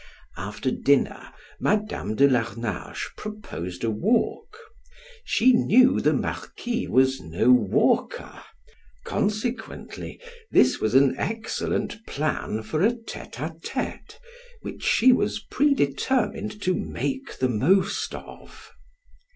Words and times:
After 0.35 0.71
dinner, 0.71 1.31
Madam 1.59 2.15
de 2.15 2.27
Larnage 2.27 3.11
proposed 3.15 3.83
a 3.83 3.91
walk; 3.91 4.57
she 5.23 5.53
knew 5.53 5.99
the 5.99 6.11
marquis 6.11 6.87
was 6.87 7.19
no 7.21 7.51
walker, 7.51 8.41
consequently, 9.03 10.19
this 10.49 10.79
was 10.79 10.95
an 10.95 11.13
excellent 11.19 12.03
plan 12.07 12.63
for 12.63 12.81
a 12.81 12.95
tete 12.95 13.39
a 13.39 13.53
tete, 13.63 14.19
which 14.61 14.81
she 14.81 15.11
was 15.11 15.37
predetermined 15.39 16.59
to 16.63 16.73
make 16.73 17.37
the 17.37 17.47
most 17.49 18.15
of. 18.15 18.71